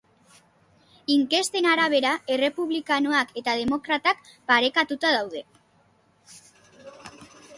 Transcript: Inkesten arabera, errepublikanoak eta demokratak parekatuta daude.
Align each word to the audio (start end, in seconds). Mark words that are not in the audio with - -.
Inkesten 1.15 1.67
arabera, 1.73 2.13
errepublikanoak 2.35 3.35
eta 3.43 3.55
demokratak 3.61 4.25
parekatuta 4.53 5.11
daude. 5.19 5.45